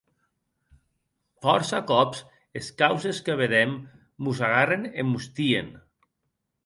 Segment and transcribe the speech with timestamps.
[1.45, 2.23] Fòrça còps
[2.61, 3.77] es causes que vedem
[4.25, 5.73] mos agarren e mos tien.